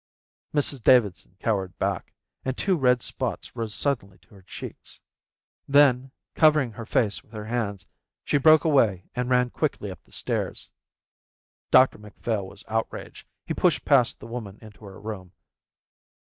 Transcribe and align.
Mrs 0.51 0.81
Davidson 0.83 1.37
cowered 1.39 1.77
back, 1.77 2.11
and 2.43 2.57
two 2.57 2.75
red 2.75 3.03
spots 3.03 3.55
rose 3.55 3.75
suddenly 3.75 4.17
to 4.23 4.33
her 4.33 4.41
cheeks. 4.41 4.99
Then, 5.67 6.09
covering 6.33 6.71
her 6.71 6.87
face 6.87 7.21
with 7.21 7.33
her 7.33 7.45
hands, 7.45 7.85
she 8.23 8.39
broke 8.39 8.63
away 8.65 9.03
and 9.13 9.29
ran 9.29 9.51
quickly 9.51 9.91
up 9.91 10.03
the 10.03 10.11
stairs. 10.11 10.71
Dr 11.69 11.99
Macphail 11.99 12.47
was 12.47 12.65
outraged. 12.67 13.27
He 13.45 13.53
pushed 13.53 13.85
past 13.85 14.19
the 14.19 14.25
woman 14.25 14.57
into 14.59 14.85
her 14.85 14.99
room. 14.99 15.33